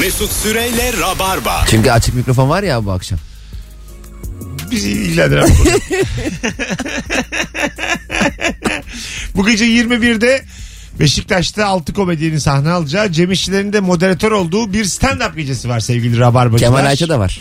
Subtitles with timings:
[0.00, 1.64] Mesut Süreyle Rabarba.
[1.70, 3.18] Çünkü açık mikrofon var ya bu akşam.
[4.70, 5.68] Bizi ilgilendiren bu konu.
[9.34, 10.44] Bu gece 21'de
[11.00, 16.18] Beşiktaş'ta altı komedyenin sahne alacağı Cem İşçilerin de moderatör olduğu bir stand-up gecesi var sevgili
[16.18, 16.70] Rabarbacılar.
[16.70, 17.40] Kemal Ayça da var.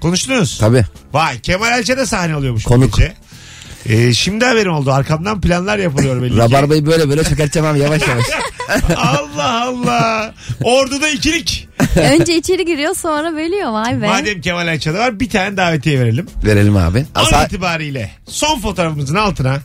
[0.00, 0.58] Konuştunuz.
[0.58, 0.84] Tabii.
[1.12, 2.96] Vay Kemal Ayça da sahne alıyormuş bu Konuk.
[2.96, 3.14] gece.
[3.86, 4.92] Ee, şimdi haberim oldu.
[4.92, 6.38] Arkamdan planlar yapılıyor belli ki.
[6.38, 8.24] Rabarbayı böyle böyle çökerteceğim abi yavaş yavaş.
[8.96, 10.34] Allah Allah.
[10.64, 11.68] Ordu'da ikilik.
[11.96, 14.06] Önce içeri giriyor sonra bölüyor vay be.
[14.06, 16.26] Madem Kemal Ayça'da var bir tane davetiye verelim.
[16.44, 17.06] Verelim abi.
[17.14, 19.58] An Asa- itibariyle son fotoğrafımızın altına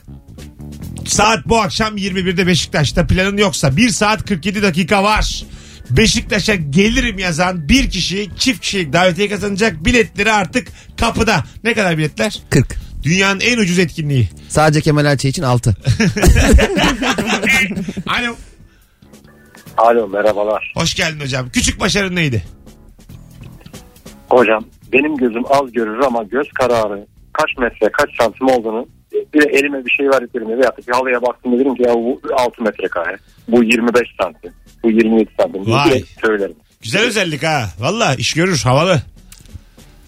[1.06, 5.44] saat bu akşam 21'de Beşiktaş'ta planın yoksa 1 saat 47 dakika var.
[5.90, 10.68] Beşiktaş'a gelirim yazan bir kişi çift kişilik davetiye kazanacak biletleri artık
[11.00, 11.44] kapıda.
[11.64, 12.38] Ne kadar biletler?
[12.50, 12.87] 40.
[13.08, 14.28] Dünyanın en ucuz etkinliği.
[14.48, 15.70] Sadece Kemal Ayça için 6.
[18.06, 18.34] Alo.
[19.76, 20.72] Alo merhabalar.
[20.76, 21.50] Hoş geldin hocam.
[21.50, 22.44] Küçük başarın neydi?
[24.30, 28.88] Hocam benim gözüm az görür ama göz kararı kaç metre kaç santim olduğunu
[29.34, 32.62] bir de elime bir şey üzerine veya bir halıya baktım dedim ki ya bu 6
[32.62, 33.16] metrekare.
[33.48, 34.52] Bu 25 santim.
[34.82, 35.72] Bu 27 santim.
[35.72, 35.90] Vay.
[35.90, 36.56] direkt söylerim.
[36.82, 37.64] Güzel özellik ha.
[37.78, 39.02] Valla iş görür havalı.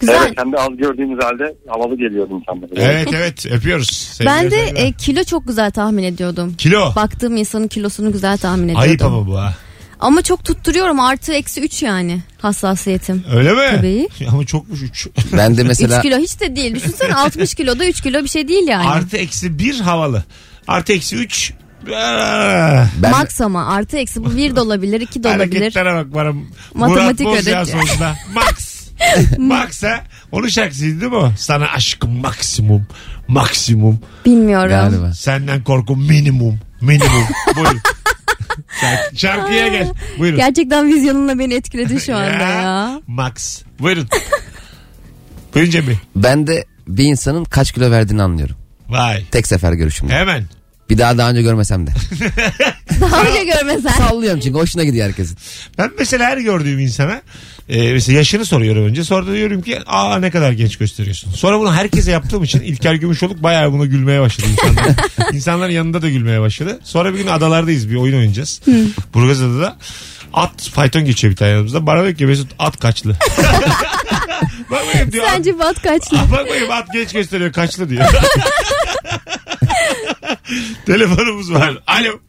[0.00, 0.22] Güzel.
[0.26, 2.70] Evet hem de az gördüğümüz halde havalı geliyordu insanlara.
[2.76, 3.90] Evet evet öpüyoruz.
[3.90, 6.54] Sevgiler, Ben de e, kilo çok güzel tahmin ediyordum.
[6.58, 6.94] Kilo.
[6.96, 8.82] Baktığım insanın kilosunu güzel tahmin ediyordum.
[8.82, 9.54] Ayıp ama bu ha.
[10.00, 13.24] Ama çok tutturuyorum artı eksi 3 yani hassasiyetim.
[13.34, 13.76] Öyle mi?
[13.76, 14.08] Tabii.
[14.32, 15.08] Ama çokmuş 3.
[15.32, 16.74] Ben de 3 mesela kilo hiç de değil.
[16.74, 18.88] Düşünsene 60 kiloda 3 kilo bir şey değil yani.
[18.88, 20.24] Artı eksi 1 havalı.
[20.68, 21.52] Artı eksi 3
[21.86, 25.60] ben Max ama artı eksi bu 1 de olabilir 2 de olabilir.
[25.60, 26.32] Hareketlere bak bana.
[26.74, 28.16] Matematik Murat Boz ya.
[28.34, 28.69] Max.
[29.38, 30.04] Max ha.
[30.32, 31.32] Onun şarkısıydı değil mi o?
[31.36, 32.86] Sana aşkım maksimum.
[33.28, 34.00] Maksimum.
[34.24, 34.70] Bilmiyorum.
[34.70, 35.12] galiba.
[35.14, 36.58] Senden korkum minimum.
[36.80, 37.24] Minimum.
[37.56, 37.80] Buyurun.
[38.80, 39.88] Şarkı, şarkıya gel.
[40.18, 40.36] Buyurun.
[40.38, 43.00] Gerçekten vizyonunla beni etkiledi şu anda ya.
[43.06, 43.62] Max.
[43.80, 44.08] Buyurun.
[45.54, 45.96] Buyurun Cem Bey.
[46.16, 48.56] Ben de bir insanın kaç kilo verdiğini anlıyorum.
[48.88, 49.24] Vay.
[49.30, 50.12] Tek sefer görüşümde.
[50.14, 50.44] Hemen.
[50.90, 51.90] Bir daha daha önce görmesem de.
[53.00, 53.90] Daha önce görmesen.
[53.92, 55.38] Sallıyorum çünkü hoşuna gidiyor herkesin.
[55.78, 57.22] Ben mesela her gördüğüm insana
[57.68, 59.04] e, mesela yaşını soruyorum önce.
[59.04, 61.32] Sonra da diyorum ki aa ne kadar genç gösteriyorsun.
[61.32, 64.86] Sonra bunu herkese yaptığım için İlker Gümüşoluk bayağı buna gülmeye başladı insanlar.
[65.32, 66.80] İnsanların yanında da gülmeye başladı.
[66.84, 68.60] Sonra bir gün adalardayız bir oyun oynayacağız.
[69.14, 69.76] Burgazada'da
[70.34, 71.86] at fayton geçiyor bir tane yanımızda.
[71.86, 73.16] Bana diyor ki Mesut at kaçlı.
[74.70, 75.24] Bak bakayım diyor.
[75.24, 76.16] at- Sence bat kaçlı?
[76.18, 78.04] Bak bakayım at genç gösteriyor kaçlı diyor.
[80.86, 81.78] Telefonumuz var.
[81.86, 82.20] Alo.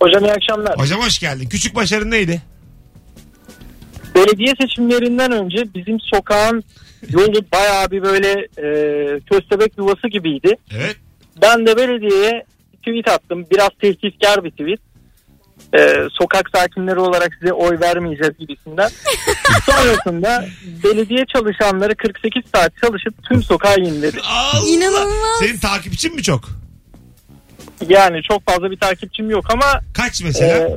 [0.00, 0.78] Hocam iyi akşamlar.
[0.78, 1.48] Hocam hoş geldin.
[1.48, 2.42] Küçük başarın neydi?
[4.14, 6.64] Belediye seçimlerinden önce bizim sokağın
[7.10, 8.66] yolu bayağı bir böyle e,
[9.20, 10.56] köstebek yuvası gibiydi.
[10.76, 10.96] Evet.
[11.42, 12.44] Ben de belediyeye
[12.78, 13.46] tweet attım.
[13.50, 14.80] Biraz tehditkar bir tweet.
[15.74, 18.90] E, sokak sakinleri olarak size oy vermeyeceğiz gibisinden.
[19.66, 20.44] Sonrasında
[20.84, 24.20] belediye çalışanları 48 saat çalışıp tüm sokağı yeniledi.
[24.20, 24.68] Allah.
[24.68, 25.38] İnanılmaz.
[25.40, 26.63] Senin takipçin mi çok?
[27.88, 30.68] Yani çok fazla bir takipçim yok ama Kaç e, mesela?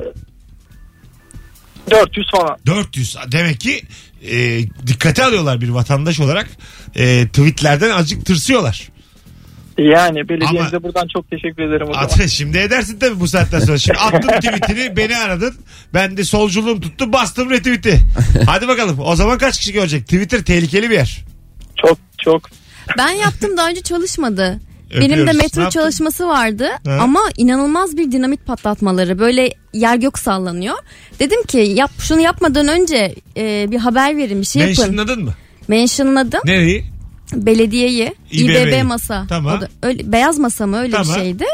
[1.90, 2.56] 400 falan.
[2.66, 3.16] 400.
[3.32, 3.82] Demek ki
[4.30, 6.48] e, dikkate alıyorlar bir vatandaş olarak.
[6.96, 8.88] E, tweetlerden azıcık tırsıyorlar.
[9.78, 12.04] Yani belediyemize Ama- buradan çok teşekkür ederim o zaman.
[12.04, 13.78] At, şimdi edersin tabii bu saatten sonra.
[13.78, 15.54] Şimdi attın tweetini beni aradın.
[15.94, 18.00] Ben de solculuğum tuttu bastım retweet'i.
[18.46, 20.04] Hadi bakalım o zaman kaç kişi görecek?
[20.04, 21.24] Twitter tehlikeli bir yer.
[21.76, 22.50] Çok çok
[22.98, 24.60] Ben yaptım daha önce çalışmadı.
[24.90, 25.26] Benim de Öpüyoruz.
[25.26, 25.80] Ne metro yaptın?
[25.80, 26.98] çalışması vardı Ha.
[27.00, 30.76] ama inanılmaz bir dinamit patlatmaları böyle yer gök sallanıyor.
[31.20, 34.76] Dedim ki yap şunu yapmadan önce e, bir haber verin bir şey yapın.
[34.84, 35.34] Mentionladın mı?
[35.68, 36.84] Mentionladım Nereyi?
[37.32, 38.68] Belediyeyi İBB'yi.
[38.68, 39.26] İBB masa.
[39.28, 39.58] Tamam.
[39.58, 41.08] O da öyle, beyaz masa mı öyle Tamam.
[41.16, 41.44] bir şeydi.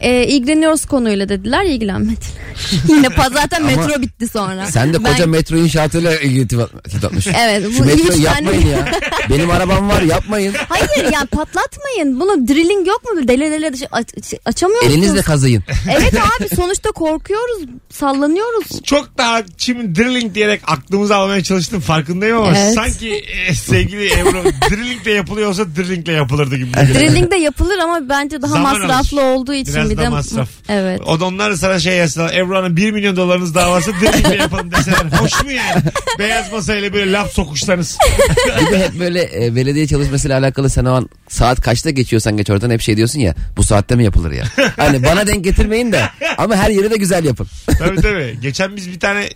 [0.00, 2.20] E, ilgileniyoruz konuyla dediler ilgilenmediler.
[2.88, 4.66] Yine pa- zaten Ama metro bitti sonra.
[4.66, 7.26] Sen de Ben- koca metro inşaatıyla ilgili atmış.
[7.40, 8.90] Evet, Şu bu metroyu üç tane- yapmayın ya.
[9.30, 10.54] Benim arabam var yapmayın.
[10.68, 12.20] Hayır ya patlatmayın.
[12.20, 13.28] Bunu drilling yok mu?
[13.28, 14.08] Dele dele dışı- aç,
[14.44, 15.62] açamıyor Elinizle kazıyın.
[15.90, 17.62] Evet abi sonuçta korkuyoruz.
[17.90, 18.82] Sallanıyoruz.
[18.84, 22.74] Çok daha şimdi drilling diyerek aklımızı almaya çalıştım farkındayım ama Evet.
[22.74, 26.72] sanki e, sevgili Ebru drilling de yapılıyorsa drillingle yapılırdı gibi.
[26.74, 29.30] Drilling de yapılır ama bence daha Zaman masraflı alır.
[29.34, 30.48] olduğu için Biraz bir da de masraf.
[30.68, 31.00] Evet.
[31.06, 34.36] O da onlar da sana şey yazsalar Ebru Hanım 1 milyon dolarınız daha varsa drillingle
[34.36, 34.96] yapalım deseler.
[35.20, 35.82] Hoş mu yani?
[36.18, 37.98] Beyaz masayla böyle laf sokuşsanız.
[38.60, 42.50] Bir de hep böyle e, belediye çalışmasıyla alakalı sen o an saat kaçta geçiyorsan geç
[42.50, 44.44] oradan hep şey diyorsun ya bu saatte mi yapılır ya.
[44.76, 46.02] Hani bana denk getirmeyin de
[46.38, 47.46] ama her yeri de güzel yapın.
[47.78, 48.38] tabii tabii.
[48.42, 49.28] Geçen biz bir tane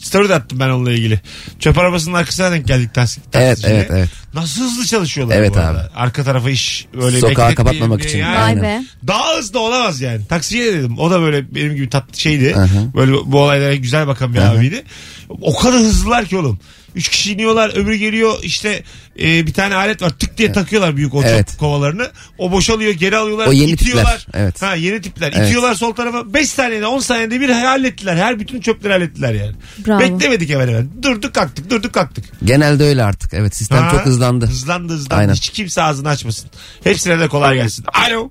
[0.00, 1.20] story de attım ben onunla ilgili.
[1.58, 3.74] Çöp arabasının arkasına denk geldik taksi, Evet taksiciyle.
[3.76, 4.08] evet evet.
[4.34, 5.80] Nasıl hızlı çalışıyorlar Evet bu arada.
[5.80, 5.88] abi.
[5.96, 8.18] Arka tarafa iş böyle Sokağı bekletmeyelim kapatmamak diye için.
[8.18, 8.36] yani.
[8.36, 8.62] Vay Aynen.
[8.62, 8.82] be.
[9.06, 10.26] Daha hızlı olamaz yani.
[10.26, 10.98] Taksiciye de dedim.
[10.98, 12.56] O da böyle benim gibi tatlı şeydi.
[12.94, 14.82] Böyle bu olaylara güzel bakan bir abiydi.
[15.28, 16.58] O kadar hızlılar ki oğlum.
[16.94, 18.82] Üç kişi iniyorlar öbürü geliyor işte
[19.20, 21.56] e, bir tane alet var tık diye takıyorlar büyük o Evet.
[21.56, 22.10] kovalarını.
[22.38, 24.18] O boşalıyor geri alıyorlar O yeni itiyorlar.
[24.18, 24.62] tipler, evet.
[24.62, 25.46] Ha yeni tipler Evet.
[25.48, 28.16] itiyorlar sol tarafa 5 saniyede 10 saniyede bir hallettiler.
[28.16, 29.52] Her bütün çöpleri hallettiler yani.
[29.86, 30.00] Bravo.
[30.00, 30.88] Beklemedik hemen hemen.
[31.02, 32.24] Durduk kalktık durduk kalktık.
[32.44, 33.34] Genelde öyle artık.
[33.34, 34.46] Evet sistem Ha, çok hızlandı.
[34.46, 35.14] Hızlandı hızlandı.
[35.20, 35.34] Aynen.
[35.34, 36.50] Hiç kimse ağzını açmasın.
[36.84, 37.84] Hepsine de kolay gelsin.
[38.08, 38.30] Alo.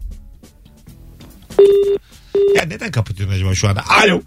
[2.56, 3.84] Ya neden kapatıyorsun acaba şu anda?
[4.04, 4.22] Alo.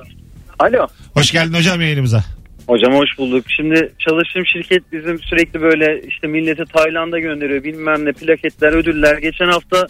[0.58, 0.86] Alo.
[1.14, 2.24] Hoş geldin hocam yayınımıza.
[2.70, 3.44] Hocam hoş bulduk.
[3.56, 9.18] Şimdi çalıştığım şirket bizim sürekli böyle işte milleti Tayland'a gönderiyor bilmem ne plaketler ödüller.
[9.18, 9.86] Geçen hafta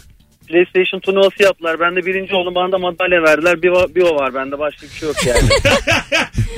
[0.49, 1.81] PlayStation turnuvası yaptılar.
[1.81, 2.55] Ben de birinci oldum.
[2.55, 3.63] Bana da madalya verdiler.
[3.63, 4.35] Bir, o- bir o var.
[4.35, 5.41] Bende başka bir şey yok yani.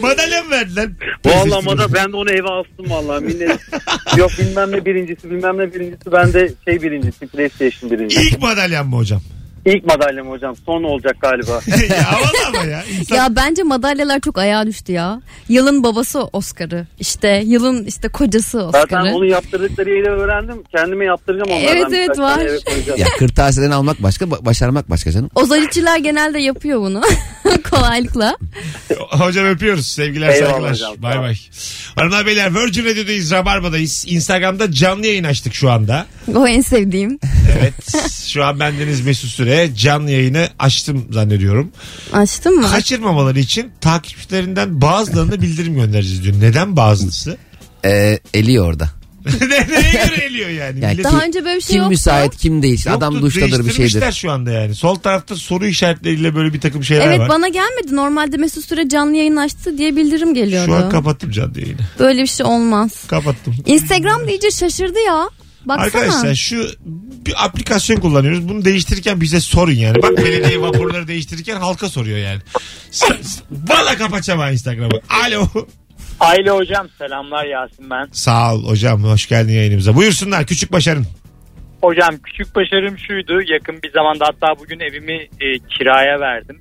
[0.02, 0.88] Madalya mı verdiler?
[1.26, 3.24] Vallahi mada ben de onu eve astım vallahi.
[3.24, 3.60] Millet
[4.16, 6.12] yok bilmem ne birincisi bilmem ne birincisi.
[6.12, 8.22] Ben de şey birincisi PlayStation birincisi.
[8.28, 9.20] İlk madalyan mı hocam?
[9.67, 10.56] İlk madalyam hocam.
[10.67, 11.53] Son olacak galiba.
[11.94, 12.85] ya havalı ama ya.
[12.99, 13.17] İnsan...
[13.17, 15.23] Ya bence madalyalar çok ayağa düştü ya.
[15.49, 16.87] Yılın babası Oscar'ı.
[16.99, 19.14] İşte yılın işte kocası Zaten Oscar'ı.
[19.17, 20.62] onu yaptırdıkları yeri öğrendim.
[20.76, 21.76] Kendime yaptıracağım onlardan.
[21.76, 22.41] Evet, evet, var.
[22.99, 25.31] Ya kırtasiyeden almak başka, ba- başarmak başka canım.
[25.35, 27.03] Ozalitçiler genelde yapıyor bunu.
[27.70, 28.37] Kolaylıkla.
[29.11, 29.87] Hocam öpüyoruz.
[29.87, 30.73] Sevgiler Eyvallah saygılar.
[30.73, 31.37] hocam, Bay bay.
[31.94, 33.32] Hanımlar beyler Virgin Radio'dayız.
[33.32, 34.05] Rabarba'dayız.
[34.08, 36.06] Instagram'da canlı yayın açtık şu anda.
[36.34, 37.19] O en sevdiğim.
[37.58, 37.74] Evet.
[38.26, 39.70] şu an bendeniz Mesut Süre.
[39.76, 41.72] Canlı yayını açtım zannediyorum.
[42.12, 42.69] Açtın mı?
[42.70, 46.36] Kaçırmamaları için takipçilerinden bazılarına bildirim göndereceğiz diyor.
[46.40, 47.36] Neden bazısı?
[47.84, 48.88] Ee, eli orada.
[49.40, 50.80] Ne- Neye göre eliyor yani?
[50.80, 51.90] Yani Millet- Daha önce böyle bir şey Kim yoktu.
[51.90, 52.78] müsait kim değil.
[52.86, 54.16] Yoktu, Adam duştadır bir değiştirmişler şeydir.
[54.16, 54.74] şu anda yani.
[54.74, 57.28] Sol tarafta soru işaretleriyle böyle bir takım şeyler Evet var.
[57.28, 57.96] bana gelmedi.
[57.96, 60.66] Normalde Mesut Süre canlı yayın açtı diye bildirim geliyordu.
[60.66, 61.80] Şu an kapattım canlı yayını.
[61.98, 62.90] Böyle bir şey olmaz.
[63.08, 63.54] Kapattım.
[63.66, 65.28] Instagram iyice şaşırdı ya.
[65.67, 65.85] Baksana.
[65.85, 66.67] Arkadaşlar şu
[67.26, 68.49] bir aplikasyon kullanıyoruz.
[68.49, 70.03] Bunu değiştirirken bize sorun yani.
[70.03, 72.41] Bak belediye vapurları değiştirirken halka soruyor yani.
[72.91, 75.00] S- s- Valla kapatacağım ha Instagram'ı.
[75.26, 75.47] Alo.
[76.20, 78.09] Aile hocam selamlar Yasin ben.
[78.12, 79.05] Sağ ol hocam.
[79.05, 79.97] Hoş geldin yayınımıza.
[79.97, 80.47] Buyursunlar.
[80.47, 81.06] Küçük başarın.
[81.82, 83.41] Hocam küçük başarım şuydu.
[83.53, 86.61] Yakın bir zamanda hatta bugün evimi e, kiraya verdim.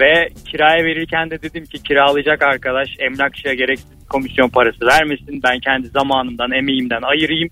[0.00, 5.40] Ve kiraya verirken de dedim ki kiralayacak arkadaş emlakçıya gereksiz komisyon parası vermesin.
[5.44, 7.48] Ben kendi zamanımdan, emeğimden ayırayım.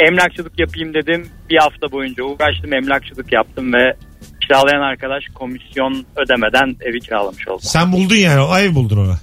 [0.00, 1.28] Emlakçılık yapayım dedim.
[1.50, 3.96] Bir hafta boyunca uğraştım, emlakçılık yaptım ve
[4.42, 7.60] kiralayan arkadaş komisyon ödemeden evi kiralamış oldu.
[7.62, 8.40] Sen buldun yani.
[8.40, 9.18] O ev buldun ona.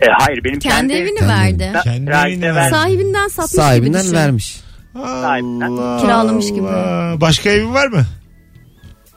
[0.00, 1.70] E, hayır benim Kendi kendi, evini verdi.
[1.74, 2.42] Ben- Kendi verdim.
[2.42, 2.70] verdin.
[2.70, 4.14] Sahibinden satmış gibi Sahibinden düşün.
[4.14, 4.60] vermiş.
[4.94, 6.66] Allah Kiralamış gibi.
[6.68, 7.20] Allah.
[7.20, 8.06] Başka evin var mı?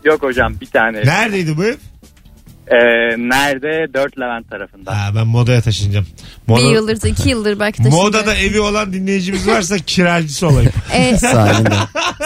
[0.03, 0.97] Yok hocam bir tane.
[1.05, 1.75] Neredeydi bu ev?
[2.67, 2.75] E,
[3.17, 3.93] nerede?
[3.93, 4.91] Dört Levent tarafında.
[4.97, 6.07] Ha, ben modaya taşınacağım.
[6.47, 7.95] Bir Moda, yıldır, iki yıldır belki taşındı.
[8.03, 10.71] modada evi olan dinleyicimiz varsa kiracısı olayım.
[10.93, 11.77] E, Sahibinden.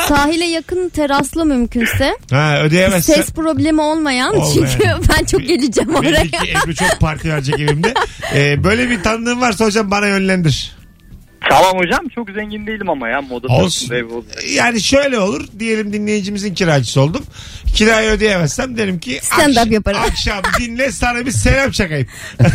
[0.07, 2.17] sahile yakın teraslı mümkünse.
[2.31, 3.13] Ha, ödeyemezsen.
[3.15, 4.35] Ses problemi olmayan.
[4.35, 4.67] Olmayan.
[4.71, 6.13] Çünkü ben çok geleceğim oraya.
[6.13, 7.93] Belli ki Ebru çok parti verecek evimde.
[8.35, 10.76] Ee, böyle bir tanıdığın varsa hocam bana yönlendir.
[11.49, 13.95] Tamam hocam çok zengin değilim ama ya moda Olsun.
[13.95, 14.25] ev oldu.
[14.49, 15.45] Yani şöyle olur.
[15.59, 17.23] Diyelim dinleyicimizin kiracısı oldum.
[17.75, 19.99] Kirayı ödeyemezsem derim ki Stand up akş- yaparım.
[20.07, 22.07] akşam dinle sana bir selam çakayım.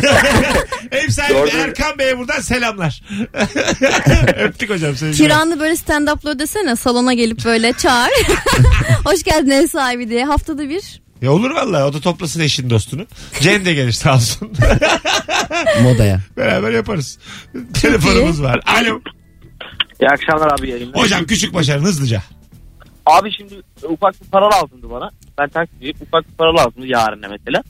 [0.91, 1.49] Ev sahibi Doğru.
[1.57, 3.03] Erkan Bey'e buradan selamlar.
[4.39, 5.11] Öptük hocam seni.
[5.11, 6.75] Kiranı böyle stand-up'la ödesene.
[6.75, 8.11] Salona gelip böyle çağır.
[9.05, 10.25] Hoş geldin ev sahibi diye.
[10.25, 11.01] Haftada bir.
[11.23, 13.05] Ya olur vallahi o da toplasın eşin dostunu.
[13.39, 14.51] Cem de gelir sağ olsun.
[15.83, 16.19] Modaya.
[16.37, 17.19] Beraber yaparız.
[17.81, 18.59] Telefonumuz var.
[18.65, 18.99] Alo.
[20.01, 21.01] İyi akşamlar abi yayınlar.
[21.01, 22.23] Hocam küçük başarın hızlıca.
[23.05, 23.53] Abi şimdi
[23.83, 25.09] ufak bir para lazımdı bana.
[25.37, 25.95] Ben taksiciyim.
[26.01, 27.63] Ufak bir para lazımdı yarın mesela.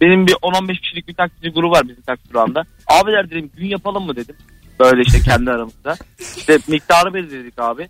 [0.00, 2.64] Benim bir 10-15 kişilik bir taksici grubu var bizim taksi durağında.
[2.86, 4.36] Abiler dedim gün yapalım mı dedim.
[4.80, 5.96] Böyle işte kendi aramızda.
[6.36, 7.88] İşte miktarı belirledik abi.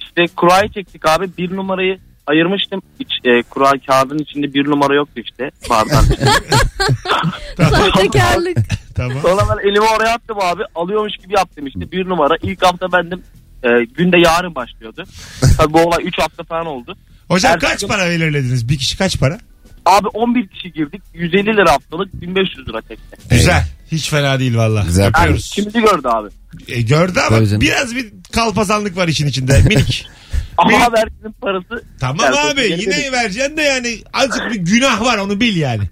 [0.00, 1.28] İşte kurayı çektik abi.
[1.38, 2.82] Bir numarayı ayırmıştım.
[2.98, 5.50] İç, e, kura kağıdın içinde bir numara yoktu işte.
[5.70, 6.30] Bardağın içinde.
[7.70, 8.56] Sahtekarlık.
[8.94, 9.18] Tamam.
[9.22, 10.62] Sonra ben elimi oraya attım abi.
[10.74, 11.92] Alıyormuş gibi yaptım işte.
[11.92, 12.34] Bir numara.
[12.42, 13.22] İlk hafta bendim.
[13.64, 15.04] E, günde yarın başlıyordu.
[15.58, 16.96] Tabii bu olay 3 hafta falan oldu.
[17.28, 18.68] Hocam Erkek- kaç para belirlediniz?
[18.68, 19.38] Bir kişi kaç para?
[19.86, 21.02] Abi 11 kişi girdik.
[21.14, 23.16] 150 lira haftalık 1500 lira tekte.
[23.30, 23.64] Güzel.
[23.92, 24.82] Hiç fena değil valla.
[24.84, 25.02] Güzel.
[25.02, 25.50] Yani Öpüyoruz.
[25.54, 26.28] şimdi gördü abi.
[26.68, 27.60] E, gördü ama Tabii canım.
[27.60, 29.62] biraz bir kalpazanlık var işin içinde.
[29.68, 30.08] Minik.
[30.58, 31.84] Ama herkesin parası.
[32.00, 33.12] tamam Yani abi geri yine dedik.
[33.12, 35.82] vereceksin de yani azıcık bir günah var onu bil yani.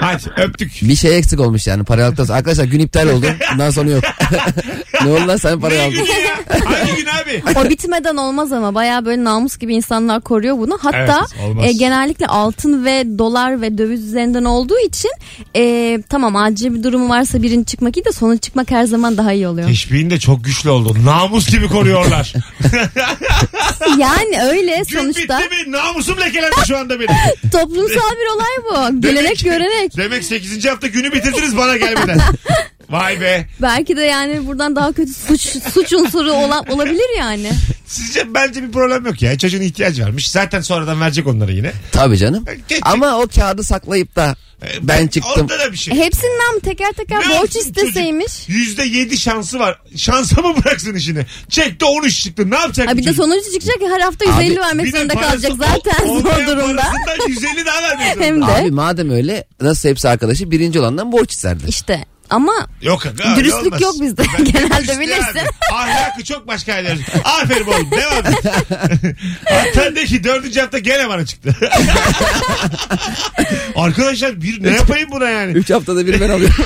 [0.00, 0.72] Hadi öptük.
[0.82, 2.38] Bir şey eksik olmuş yani parayı aldıktan sonra.
[2.38, 3.26] Arkadaşlar gün iptal oldu.
[3.52, 4.04] Bundan sonra yok.
[5.04, 5.96] ne oldu lan sen parayı Ne aldın.
[5.96, 6.36] günü ya?
[6.64, 7.42] Hangi gün abi?
[7.66, 10.78] O bitmeden olmaz ama baya böyle namus gibi insanlar koruyor bunu.
[10.82, 10.98] Hatta
[11.32, 11.64] Evet, olmaz.
[11.68, 15.10] e, genellikle altın ve dolar ve döviz üzerinden olduğu için
[15.56, 19.32] e, tamam acil bir durumu varsa birinci çıkmak iyi de sonu çıkmak her zaman daha
[19.32, 19.68] iyi oluyor.
[19.68, 20.96] Teşbihin de çok güçlü oldu.
[21.04, 22.32] Namus gibi koruyorlar.
[24.18, 25.72] yani öyle Gün sonuçta bitti mi?
[25.72, 27.10] Namusum lekelendi şu anda benim.
[27.52, 29.00] toplumsal bir olay bu.
[29.00, 29.96] Gelenek görenek.
[29.96, 30.66] Demek 8.
[30.66, 32.20] hafta günü bitirdiniz bana gelmeden.
[32.90, 33.46] Vay be.
[33.62, 35.40] Belki de yani buradan daha kötü suç
[35.74, 37.50] suç unsuru olan, olabilir yani.
[37.86, 39.38] Sizce bence bir problem yok ya.
[39.38, 40.30] Çocuğun ihtiyacı varmış.
[40.30, 41.72] Zaten sonradan verecek onları yine.
[41.92, 42.44] Tabii canım.
[42.68, 45.42] Geç- Ama o kağıdı saklayıp da Ee, ben çıktım.
[45.42, 45.94] Onda da bir şey.
[45.98, 48.32] Hepsinden mi teker teker Ne borç isteseymiş?
[48.48, 49.78] Yüzde yedi şansı var.
[49.96, 51.26] Şansa mı bıraksın işini?
[51.48, 52.50] Çekti 13 çıktı.
[52.50, 55.12] Ne yapacak Ha bu bir de sonucu çıkacak ya her hafta 150 Abi, vermek zorunda
[55.14, 55.52] parası- kalacak
[55.84, 56.82] zaten o- zor durumda.
[57.06, 58.24] parasından 150 daha vermek zorunda.
[58.26, 61.62] Hem de Abi madem öyle nasıl hepsi arkadaşı birinci olandan borç isterdi.
[61.68, 63.80] işte ama Yok öyle Dürüstlük olmaz.
[63.82, 64.22] yok bizde.
[64.38, 65.22] Ben- Genelde bilirsin.
[65.38, 65.74] abi.
[65.74, 66.96] Ahlakı çok başka yerler.
[67.24, 68.44] Aferin oğlum devam et.
[69.48, 71.56] Hatta de ki dördüncü hafta gene bana çıktı.
[73.76, 75.52] Arkadaşlar bir ne yapayım buna yani?
[75.52, 76.56] Üç haftada bir ben alıyorum.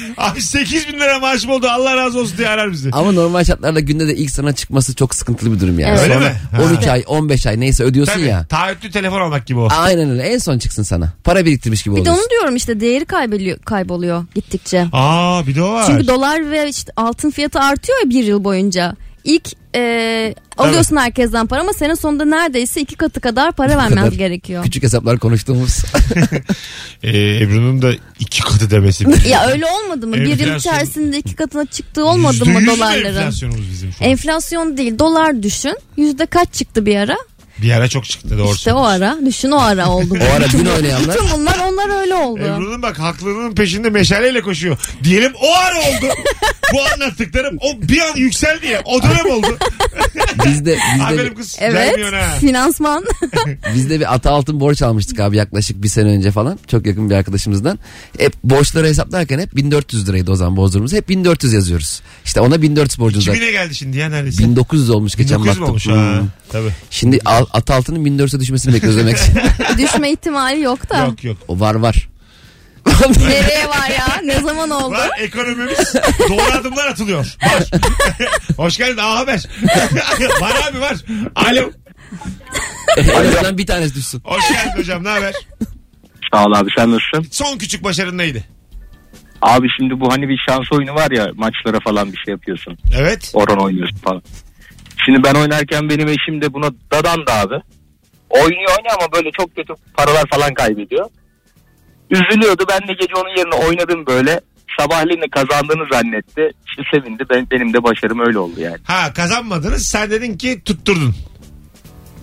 [0.16, 2.90] Abi 8 bin lira maaşım oldu Allah razı olsun diye arar bizi.
[2.92, 5.90] Ama normal şartlarda günde de ilk sana çıkması çok sıkıntılı bir durum yani.
[5.90, 6.02] Evet.
[6.02, 6.36] Öyle Sonra mi?
[6.52, 6.62] Ha.
[6.62, 8.46] 13 ay 15 ay neyse ödüyorsun Tabii, ya.
[8.46, 9.68] taahhütlü telefon almak gibi o.
[9.70, 11.12] Aynen öyle en son çıksın sana.
[11.24, 14.86] Para biriktirmiş gibi bir de onu diyorum işte değeri kayboluyor, kayboluyor gittikçe.
[14.92, 15.84] Aa bir de o var.
[15.86, 18.96] Çünkü dolar ve işte altın fiyatı artıyor ya bir yıl boyunca.
[19.24, 24.64] İlk e, alıyorsun herkesten para ama senin sonunda neredeyse iki katı kadar para vermen gerekiyor.
[24.64, 25.78] Küçük hesaplar konuştuğumuz.
[27.02, 29.04] Ee, Ebru'nun da iki katı demesi.
[29.28, 30.14] Ya öyle olmadı mı?
[30.14, 33.16] Bir yıl Enflasyon- içerisinde iki katına çıktığı olmadı mı dolarların?
[33.16, 34.10] enflasyonumuz bizim şu an?
[34.10, 35.76] Enflasyon değil dolar düşün.
[35.96, 37.16] Yüzde kaç çıktı bir ara?
[37.62, 38.54] Bir ara çok çıktı doğru.
[38.54, 39.18] İşte o ara.
[39.26, 40.18] Düşün o ara oldu.
[40.30, 41.16] o ara gün oynayanlar.
[41.16, 42.40] Bütün bunlar onlar öyle oldu.
[42.40, 44.78] Ebru'nun bak haklılığının peşinde meşaleyle koşuyor.
[45.04, 46.14] Diyelim o ara oldu.
[46.74, 48.82] Bu anlattıklarım o bir an yükseldi ya.
[48.84, 49.58] O dönem oldu.
[50.46, 51.56] Bizde, bizde, Aferin kız.
[51.60, 51.74] Evet.
[51.74, 52.30] Vermiyorsun ha.
[52.40, 53.04] Finansman.
[53.74, 56.58] bizde bir ata altın borç almıştık abi yaklaşık bir sene önce falan.
[56.70, 57.78] Çok yakın bir arkadaşımızdan.
[58.18, 60.92] Hep borçları hesaplarken hep 1400 liraydı o zaman bozdurumuz.
[60.92, 62.02] Hep 1400 yazıyoruz.
[62.24, 63.34] İşte ona 1400 borcumuz var.
[63.34, 64.44] 2000'e geldi şimdi ya neredeyse.
[64.44, 65.70] 1900 olmuş geçen 1900 mü baktım.
[65.70, 66.20] olmuş ha.
[66.20, 66.28] Hmm.
[66.52, 66.70] Tabii.
[66.90, 69.16] Şimdi al, at altının 1400'e düşmesini bekliyoruz demek.
[69.78, 70.98] Düşme ihtimali yok da.
[70.98, 71.36] Yok yok.
[71.48, 72.08] o var var.
[73.18, 74.20] Nereye var ya?
[74.24, 74.94] Ne zaman oldu?
[74.94, 75.94] Var ekonomimiz
[76.28, 77.36] doğru adımlar atılıyor.
[77.42, 77.70] Var.
[78.56, 79.46] Hoş geldin A Haber.
[80.40, 80.96] var abi var.
[81.34, 81.70] Alo.
[82.98, 84.20] azından bir tanesi düşsün.
[84.24, 85.34] Hoş geldin hocam ne haber?
[86.32, 87.26] Sağ ol abi sen nasılsın?
[87.30, 88.44] Son küçük başarın neydi?
[89.42, 92.78] Abi şimdi bu hani bir şans oyunu var ya maçlara falan bir şey yapıyorsun.
[92.98, 93.30] Evet.
[93.34, 94.22] Oran oynuyorsun falan.
[95.04, 97.54] Şimdi ben oynarken benim eşim de buna dadandı abi.
[98.30, 101.06] Oynuyor oynuyor ama böyle çok kötü paralar falan kaybediyor.
[102.10, 104.40] Üzülüyordu ben de gece onun yerine oynadım böyle.
[104.80, 106.50] Sabahleyin de kazandığını zannetti.
[106.66, 108.78] İşte sevindi ben, benim de başarım öyle oldu yani.
[108.84, 111.14] Ha kazanmadınız sen dedin ki tutturdun.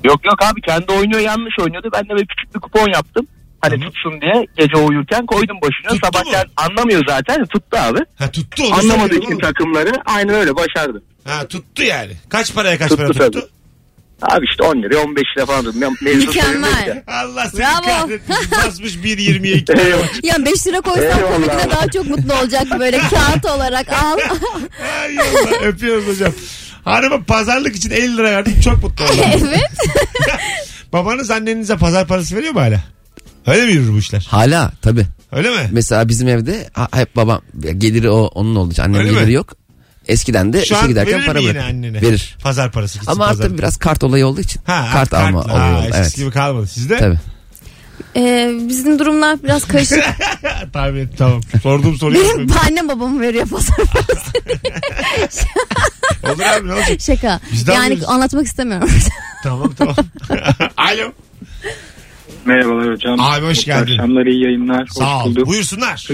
[0.04, 1.90] Yok yok abi kendi oynuyor yanlış oynuyordu.
[1.94, 3.28] Ben de böyle küçük bir kupon yaptım.
[3.62, 3.90] Hani Tamam.
[3.92, 5.90] tutsun diye gece uyurken koydum başına.
[5.92, 6.32] Tuttu Sabah mu?
[6.58, 8.00] anlamıyor zaten tuttu abi.
[8.16, 11.04] Ha tuttu Anlamadığı için takımları aynen öyle başardı.
[11.24, 12.12] Ha tuttu yani.
[12.30, 13.32] Kaç paraya kaç Tuttu para tuttu?
[13.32, 13.46] tabii.
[14.22, 15.66] Abi işte 10 lira 15 lira falan
[16.02, 16.88] mevzu Mükemmel.
[16.88, 17.04] ya.
[17.08, 17.82] Allah seni Bravo.
[17.86, 18.36] kahretsin.
[18.68, 20.24] Basmış 1.20'ye 2 Eyvallah.
[20.24, 21.34] Ya 5 lira koysam Eyvallah.
[21.34, 24.18] komikine daha çok mutlu olacak böyle kağıt olarak al.
[25.04, 26.34] Ay Allah öpüyoruz hocam.
[26.84, 29.16] Hanıma pazarlık için 50 lira verdim çok mutlu oldum.
[29.50, 29.72] evet.
[30.94, 32.80] Babanız annenize pazar parası veriyor mu hala?
[33.48, 34.28] Öyle mi yürür bu işler?
[34.30, 35.06] Hala tabii.
[35.32, 35.70] Öyle mi?
[35.72, 37.42] Mesela bizim evde ha- hep babam
[37.78, 39.34] geliri o onun olduğu için annem Öyle geliri mi?
[39.34, 39.54] yok.
[40.10, 41.70] Eskiden de Şu işe an giderken verir para mi yine bırakır.
[41.70, 42.02] annene?
[42.02, 42.38] Verir.
[42.44, 43.44] Pazar parası gitsin Ama pazar.
[43.46, 44.62] artık biraz kart olayı olduğu için.
[44.66, 45.54] Ha, kart alma kartla.
[45.56, 45.86] olayı Ha, oldu.
[45.86, 46.16] eskisi Evet.
[46.16, 46.68] gibi kalmadı.
[46.68, 46.98] Sizde?
[46.98, 47.18] Tabii.
[48.16, 50.04] Ee, bizim durumlar biraz karışık.
[50.74, 51.42] Tabii tamam.
[51.64, 52.56] Sorduğum soruyu Benim yapıyorum.
[52.70, 54.32] annem babam veriyor pazar parası.
[56.34, 57.02] Olur abi ne olacak?
[57.02, 57.40] Şaka.
[57.52, 58.10] Biz de yani alıyoruz.
[58.10, 58.90] anlatmak istemiyorum.
[59.44, 59.96] Tamam tamam.
[60.78, 61.12] Alo.
[62.46, 63.20] Merhabalar hocam.
[63.20, 63.92] Abi hoş geldin.
[63.92, 64.88] Akşamlar iyi yayınlar.
[64.88, 65.30] Sağ hoş ol.
[65.30, 65.48] bulduk.
[65.48, 66.08] Buyursunlar.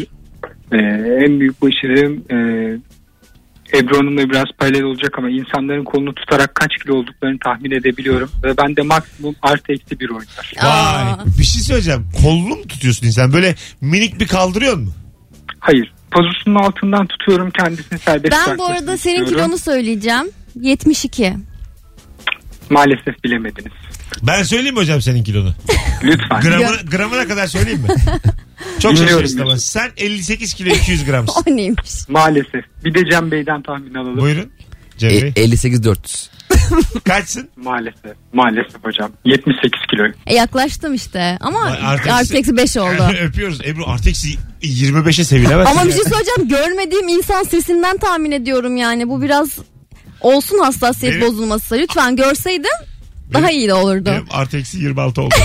[0.72, 0.78] Ee,
[1.26, 2.36] en büyük başarım e,
[3.74, 8.30] Ebru Hanım'la biraz paralel olacak ama insanların kolunu tutarak kaç kilo olduklarını tahmin edebiliyorum.
[8.44, 10.54] Ve ben de maksimum artı eksi bir oynar.
[10.64, 11.26] Vay.
[11.40, 12.08] Bir şey söyleyeceğim.
[12.22, 13.34] Kolunu mu tutuyorsun insan?
[13.34, 14.92] Böyle minik bir kaldırıyor mu?
[15.60, 15.94] Hayır.
[16.12, 19.46] Pozisyonun altından tutuyorum kendisini serbest ben bu arada senin istiyorum.
[19.46, 20.32] kilonu söyleyeceğim.
[20.62, 21.34] 72.
[22.70, 23.72] Maalesef bilemediniz.
[24.24, 25.54] Ben söyleyeyim mi hocam senin kilonu?
[26.04, 26.42] Lütfen.
[26.42, 27.88] Gramına, gramına kadar söyleyeyim mi?
[28.80, 29.56] Çok lütfen.
[29.58, 31.42] Sen 58 kilo 200 gramsın.
[31.54, 32.10] O neymiş?
[32.10, 32.66] Maalesef.
[32.86, 34.18] Bir de Cem Bey'den tahmin alalım.
[34.18, 34.52] Buyurun.
[34.98, 35.34] Cem E, Bey.
[35.36, 36.30] 58 400.
[37.08, 37.50] Kaçsın?
[37.56, 38.16] Maalesef.
[38.34, 39.12] Maalesef hocam.
[39.26, 40.04] 78 kilo.
[40.28, 41.38] E, yaklaştım işte.
[41.42, 43.04] Ama artı artı eksi 5 oldu.
[43.22, 43.62] Öpüyoruz.
[43.66, 44.28] Ebru artı eksi
[44.62, 45.68] 25'e sevilemez.
[45.68, 46.48] Ama bir şey söyleyeceğim.
[46.50, 49.10] Görmediğim insan sesinden tahmin ediyorum yani.
[49.10, 49.50] Bu biraz
[50.22, 51.76] olsun hassasiyet Benim- bozulması.
[51.76, 52.72] Lütfen görseydim
[53.34, 54.06] daha iyi de olurdu.
[54.06, 55.36] Benim artı eksi 26 oldu.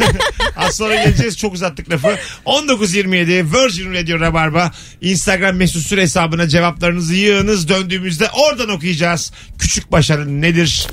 [0.56, 1.36] Az sonra geleceğiz.
[1.38, 2.18] Çok uzattık lafı.
[2.46, 4.70] 19.27 Virgin Radio Rabarba.
[5.00, 7.68] Instagram mesut süre hesabına cevaplarınızı yığınız.
[7.68, 9.32] Döndüğümüzde oradan okuyacağız.
[9.58, 10.86] Küçük başarı nedir?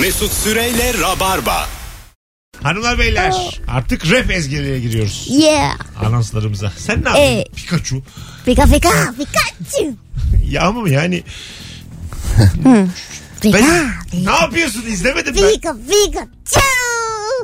[0.00, 1.68] Mesut Süreyle Rabarba.
[2.62, 3.34] Hanımlar beyler
[3.68, 5.26] artık rap ezgileriye giriyoruz.
[5.30, 5.76] Yeah.
[6.04, 6.72] Anonslarımıza.
[6.76, 7.22] Sen ne yaptın?
[7.22, 7.44] E.
[7.56, 8.02] Pikachu.
[8.44, 9.92] Pika pika Pikachu.
[10.50, 11.22] Ya ama yani
[12.36, 12.86] Pika
[13.44, 13.90] ben,
[14.24, 15.50] ne yapıyorsun izlemedim ben.
[15.52, 16.60] Pika Pikachu.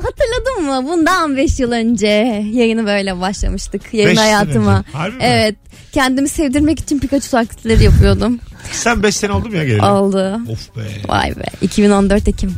[0.03, 0.91] Hatırladın mı?
[0.93, 2.07] Bundan 5 yıl önce
[2.53, 3.83] yayını böyle başlamıştık.
[3.95, 4.79] Yayın Beş yıl hayatıma.
[4.79, 4.89] önce.
[4.93, 5.23] Harbi mi?
[5.23, 5.57] Evet.
[5.93, 8.41] Kendimi sevdirmek için Pikachu taklitleri yapıyordum.
[8.73, 9.83] Sen 5 sene oldu mu ya geleli?
[9.85, 10.39] Oldu.
[10.49, 10.81] Of be.
[11.09, 11.45] Vay be.
[11.63, 12.55] 2014 Ekim.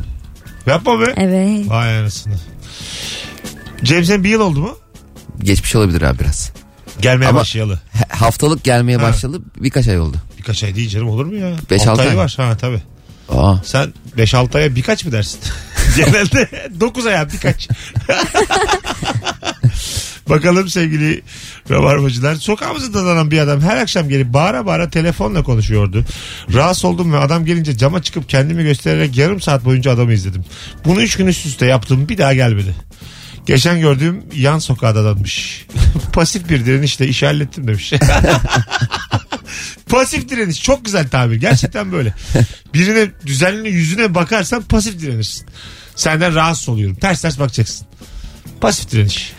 [0.65, 1.13] Yapma be.
[1.17, 1.69] Evet.
[1.69, 2.33] Vay anasını.
[3.83, 4.77] Cem sen bir yıl oldu mu?
[5.43, 6.51] Geçmiş olabilir abi biraz.
[7.01, 7.79] Gelmeye Ama- başlayalı.
[7.93, 9.03] Ha- Haftalık gelmeye Ha.
[9.03, 10.17] başladı birkaç ay oldu.
[10.37, 11.55] Birkaç ay değil canım olur mu ya?
[11.71, 12.17] Beş, Altı altı ay ay.
[12.17, 12.33] var.
[12.37, 12.81] Ha tabii.
[13.29, 13.55] Aa.
[13.63, 15.39] Sen 5-6 aya birkaç mı dersin?
[15.97, 17.69] Genelde 9 aya birkaç.
[20.29, 21.21] Bakalım sevgili
[21.69, 22.35] rabarbacılar.
[22.35, 26.05] Sokağımızda dadanan bir adam her akşam gelip bağıra bağıra telefonla konuşuyordu.
[26.53, 30.45] Rahatsız oldum ve adam gelince cama çıkıp kendimi göstererek yarım saat boyunca adamı izledim.
[30.85, 32.75] Bunu 3 gün üst üste yaptım bir daha gelmedi.
[33.45, 35.65] Geçen gördüğüm yan sokağa dadanmış.
[36.13, 37.93] Pasif bir direnişle işi hallettim demiş.
[39.89, 41.35] Pasif direniş çok güzel tabir.
[41.35, 42.13] Gerçekten böyle.
[42.73, 45.47] Birine düzenli yüzüne bakarsan pasif direnirsin.
[45.95, 46.95] Senden rahatsız oluyorum.
[46.95, 47.87] Ters ters bakacaksın.
[48.61, 49.33] Pasif direniş.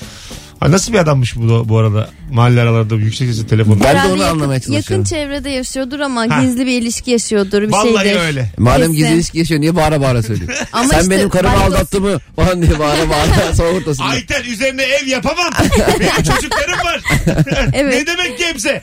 [0.60, 3.74] Ha, nasıl bir adammış bu, bu arada mahalle aralarında yüksek sesle telefon.
[3.74, 5.04] Ben de Herhalde onu yakın- anlamaya Yakın çalışıyorum.
[5.04, 6.42] çevrede yaşıyordur ama Ha.
[6.42, 7.62] gizli bir ilişki yaşıyordur.
[7.62, 8.20] Bir Vallahi şeydir.
[8.20, 8.50] öyle.
[8.58, 8.92] Madem Kesin.
[8.94, 10.50] gizli ilişki yaşıyor niye bağıra bağıra söylüyor?
[10.72, 12.20] Ama Sen işte benim karımı aldattı mı?
[12.36, 14.06] Falan diye bağıra bağıra soğuk ortasında.
[14.06, 15.52] Ayten üzerine ev yapamam.
[16.00, 17.00] Benim çocuklarım var.
[17.72, 17.94] Evet.
[17.94, 18.82] ne demek gemse?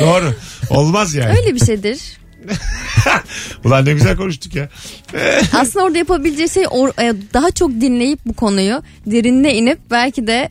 [0.00, 0.34] Doğru.
[0.70, 1.38] Olmaz yani.
[1.38, 1.98] Öyle bir şeydir.
[3.64, 4.68] Ulan ne güzel konuştuk ya.
[5.52, 10.50] Aslında orada yapabileceği şey or- e, daha çok dinleyip bu konuyu derinine inip belki de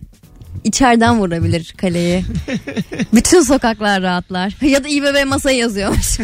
[0.63, 2.25] içeriden vurabilir kaleyi.
[3.13, 4.53] Bütün sokaklar rahatlar.
[4.61, 6.19] Ya da İBB masaya yazıyormuş.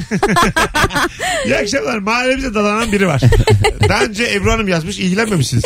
[1.45, 1.97] İyi akşamlar.
[1.97, 3.21] Mahallemize dalanan biri var.
[3.89, 4.99] Daha önce Ebru Hanım yazmış.
[4.99, 5.63] ilgilenmemişsiniz.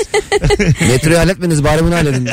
[0.82, 2.30] Metroyu halletmeniz bari bunu halledin.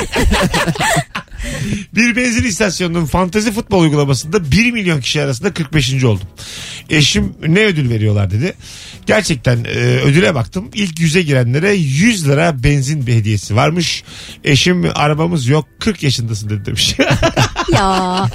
[1.94, 6.04] Bir benzin istasyonunun fantezi futbol uygulamasında 1 milyon kişi arasında 45.
[6.04, 6.28] oldum.
[6.90, 8.54] Eşim ne ödül veriyorlar dedi.
[9.06, 10.70] Gerçekten e, ödüle baktım.
[10.74, 14.04] İlk yüze girenlere 100 lira benzin bir hediyesi varmış.
[14.44, 16.96] Eşim arabamız yok 40 yaşındasın dedi demiş.
[17.72, 18.28] ya.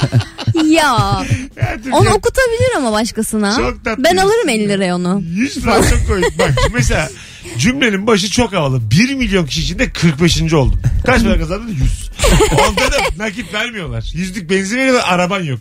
[0.65, 1.23] Ya.
[1.91, 3.55] Onu okutabilir ama başkasına.
[3.55, 4.03] Çok tatlı.
[4.03, 5.21] Ben alırım 50 liraya onu.
[5.25, 6.39] 100 lira çok komik.
[6.39, 7.10] Bak mesela
[7.58, 8.91] cümlenin başı çok havalı.
[8.91, 10.54] 1 milyon kişi içinde 45.
[10.54, 10.82] oldum.
[11.06, 11.67] Kaç para kazandın?
[11.67, 12.12] 100.
[12.51, 14.12] Onda da nakit vermiyorlar.
[14.13, 15.60] Yüzlük benzin veriyorlar araban yok.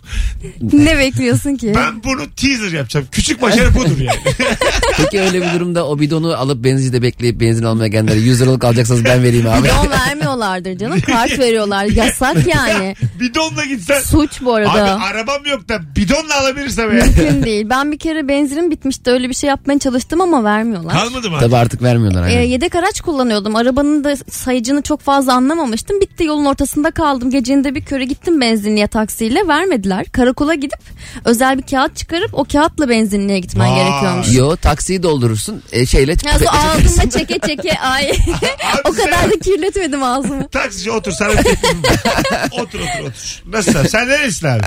[0.73, 1.73] Ne bekliyorsun ki?
[1.77, 3.07] Ben bunu teaser yapacağım.
[3.13, 4.19] Küçük başarı budur yani.
[4.97, 9.05] Peki öyle bir durumda o bidonu alıp benzincide bekleyip benzin almaya gelenlere 100 liralık alacaksanız
[9.05, 9.65] ben vereyim abi.
[9.65, 11.01] Bidon vermiyorlardır canım.
[11.01, 11.85] Kart veriyorlar.
[11.85, 12.97] Yasak yani.
[13.21, 14.01] Bidonla gitsen.
[14.01, 15.01] Suç bu Abi arada.
[15.03, 17.05] arabam yok da bidonla alabilirsem ya.
[17.05, 17.67] Mümkün değil.
[17.71, 19.11] Ben bir kere benzinim bitmişti.
[19.11, 20.93] Öyle bir şey yapmaya çalıştım ama vermiyorlar.
[20.95, 21.37] Kalmadı mı?
[21.41, 22.23] Tabii artık vermiyorlar.
[22.23, 22.41] Ee, Aynen.
[22.43, 23.57] yedek araç kullanıyordum.
[23.57, 26.01] Arabanın da sayıcını çok fazla anlamamıştım.
[26.01, 27.31] Bitti yolun ortasında kaldım.
[27.31, 29.49] Gecenin de bir köre gittim benzinliğe taksiyle.
[29.49, 30.07] Vermediler.
[30.07, 30.79] Karakola gidip
[31.25, 33.77] özel bir kağıt çıkarıp o kağıtla benzinliğe gitmen Vay.
[33.85, 34.35] gerekiyormuş.
[34.35, 36.11] Yo taksiyi doldurursun e, şeyle.
[36.11, 38.11] Ya sonra ağzımda çeke çeke ay.
[38.85, 40.49] o kadar da kirletmedim ağzımı.
[40.49, 41.91] Taksici otur sana bir teklifim var.
[42.53, 43.43] otur otur otur.
[43.47, 43.83] Nasıl sen?
[43.87, 44.61] Sen neresin abi?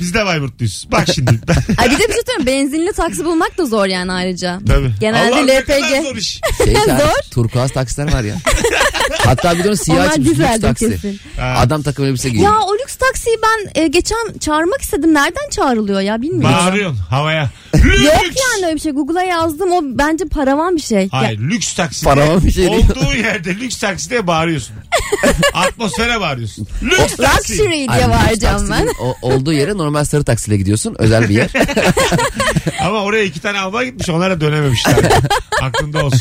[0.00, 0.86] Biz de Bayburtluyuz.
[0.92, 1.30] Bak şimdi.
[1.78, 2.46] Ay bir de bir şey söyleyeyim.
[2.46, 4.58] Benzinli taksi bulmak da zor yani ayrıca.
[4.68, 4.90] Tabii.
[5.00, 6.02] Genelde Allah'ım ne kadar LPG.
[6.04, 6.31] zor iş.
[6.64, 7.22] Şey, Zor.
[7.30, 8.34] turkuaz taksiler var ya.
[9.26, 10.90] Hatta bir onun siyah Onlar açmış lüks taksi.
[10.90, 11.20] kesin.
[11.56, 12.52] Adam takım elbise giyiyor.
[12.52, 15.14] Ya o lüks taksiyi ben e, geçen çağırmak istedim.
[15.14, 16.56] Nereden çağrılıyor ya bilmiyorum.
[16.60, 17.50] Bağırıyorsun havaya.
[17.74, 17.84] Yok
[18.24, 18.36] Lüks.
[18.54, 18.92] yani öyle bir şey.
[18.92, 19.72] Google'a yazdım.
[19.72, 21.08] O bence paravan bir şey.
[21.08, 22.84] Hayır lüks takside Paravan bir şey değil.
[22.90, 24.76] olduğu yerde lüks takside bağırıyorsun.
[25.54, 26.68] Atmosfere bağırıyorsun.
[26.82, 27.52] Lüks Ya, taksi.
[27.58, 28.86] luxury diye lüks bağıracağım ben.
[28.86, 30.94] taksinin o- olduğu yere normal sarı taksiyle gidiyorsun.
[30.98, 31.50] Özel bir yer.
[32.80, 34.94] Ama oraya iki tane alma gitmiş onlara dönememişler.
[35.62, 36.20] Aklında olsun.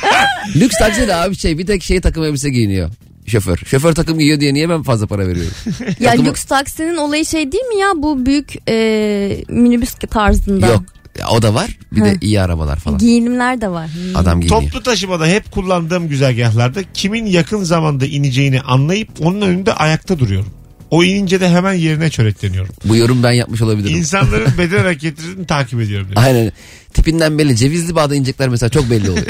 [0.56, 2.90] Lüks taksi de abi şey bir tek şey takım elbise giyiniyor.
[3.26, 3.56] Şoför.
[3.56, 5.52] Şoför takım giyiyor diye niye ben fazla para veriyorum?
[6.00, 7.92] Ya Takımı- lüks taksinin olayı şey değil mi ya?
[7.96, 10.66] Bu büyük e, minibüs tarzında.
[10.66, 10.82] Yok.
[11.18, 11.78] Ya, o da var.
[11.92, 12.16] Bir de Hı.
[12.20, 12.98] iyi arabalar falan.
[12.98, 13.86] Giyinimler de var.
[13.88, 14.16] Hmm.
[14.16, 14.62] Adam giyiniyor.
[14.62, 20.48] Toplu taşımada hep kullandığım güzergahlarda kimin yakın zamanda ineceğini anlayıp onun önünde ayakta duruyorum.
[20.90, 22.74] O inince de hemen yerine çörekleniyorum.
[22.84, 23.96] Bu yorum ben yapmış olabilirim.
[23.96, 26.06] İnsanların beden hareketlerini takip ediyorum.
[26.06, 26.18] dedim.
[26.18, 26.52] Aynen.
[26.94, 27.56] Tipinden belli.
[27.56, 29.26] Cevizli bağda inecekler mesela çok belli oluyor.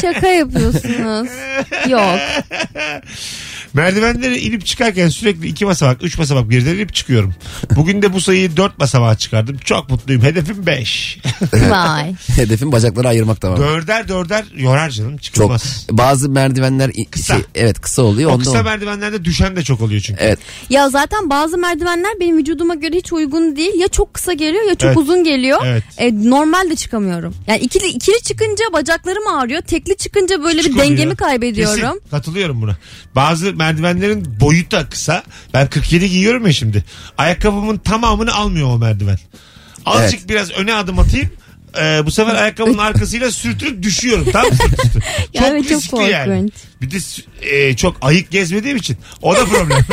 [0.00, 1.28] Şaka yapıyorsunuz.
[1.88, 2.18] Yok.
[3.76, 7.34] Merdivenleri inip çıkarken sürekli iki basamak, üç basamak birden inip çıkıyorum.
[7.76, 9.56] Bugün de bu sayıyı dört basamağa çıkardım.
[9.64, 10.22] Çok mutluyum.
[10.22, 11.18] Hedefim beş.
[11.70, 12.14] Vay.
[12.36, 13.58] Hedefin bacakları ayırmak tamam.
[13.58, 15.16] dörder dörder yorar canım.
[15.16, 15.22] Çok.
[15.22, 15.86] Çıkılmaz.
[15.90, 17.34] Bazı merdivenler i- Kısa.
[17.34, 18.30] Şey, evet kısa oluyor.
[18.30, 20.20] O Onda kısa o- merdivenlerde düşen de çok oluyor çünkü.
[20.24, 20.38] Evet.
[20.70, 23.80] Ya zaten bazı merdivenler benim vücuduma göre hiç uygun değil.
[23.80, 24.96] Ya çok kısa geliyor ya çok Evet.
[24.96, 25.58] uzun geliyor.
[25.66, 25.82] Evet.
[25.98, 27.34] E, normal de çıkamıyorum.
[27.46, 29.62] Yani ikili ikili çıkınca bacaklarım ağrıyor.
[29.62, 31.16] Tekli çıkınca böyle Küçük bir dengemi oluyor.
[31.16, 31.80] kaybediyorum.
[31.80, 32.00] Kesin.
[32.10, 32.76] Katılıyorum buna.
[33.14, 35.22] Bazı merdivenlerin boyu da kısa.
[35.54, 36.84] Ben 47 giyiyorum ya şimdi.
[37.18, 39.18] Ayakkabımın tamamını almıyor o merdiven.
[39.86, 40.28] Azıcık Evet.
[40.28, 41.30] biraz öne adım atayım.
[41.80, 44.30] Ee, bu sefer ayakkabının arkasıyla sürtünüp düşüyorum.
[44.32, 44.98] Tam sırt üstü.
[45.34, 46.32] Ya evet, çok riskli yani.
[46.34, 46.52] korkunç.
[46.82, 46.96] Bir de
[47.42, 48.96] e, çok ayık gezmediğim için.
[49.22, 49.78] O da problem.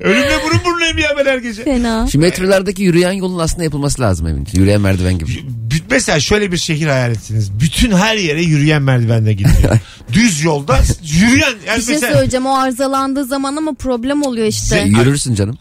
[0.00, 1.64] Ölümle burun burunayım ya ben her gece.
[1.64, 2.06] Fena.
[2.12, 4.48] Şu metrolardaki yürüyen yolun aslında yapılması lazım evin.
[4.52, 5.30] Yürüyen merdiven gibi.
[5.44, 7.60] B- Mesela şöyle bir şehir hayal etsiniz.
[7.60, 9.78] Bütün her yere yürüyen merdivenle gidiyor.
[10.12, 11.54] Düz yolda yürüyen.
[11.66, 12.12] Yani Bir şey mesela...
[12.12, 14.76] söyleyeceğim o arızalandığı zaman ama problem oluyor işte.
[14.76, 15.58] Ze- Yürürsün canım.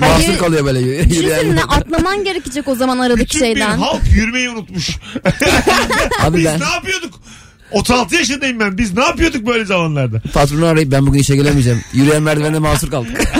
[0.00, 1.10] Mahsur kalıyor böyle yürüyen.
[1.10, 3.78] Düşünsene atlaman gerekecek o zaman aradaki bütün şeyden.
[3.78, 4.90] halk yürümeyi unutmuş.
[6.22, 7.20] Abi Biz ben ne yapıyorduk?
[7.72, 8.78] 36 yaşındayım ben.
[8.78, 10.20] Biz ne yapıyorduk böyle zamanlarda?
[10.34, 11.80] patronu arayıp ben bugün işe gelemeyeceğim.
[11.92, 13.20] Yürüyen merdivende mahsur kaldık.